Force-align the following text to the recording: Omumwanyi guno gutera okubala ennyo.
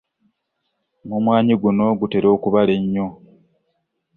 Omumwanyi 1.03 1.53
guno 1.61 1.85
gutera 1.99 2.27
okubala 2.35 2.71
ennyo. 2.79 3.07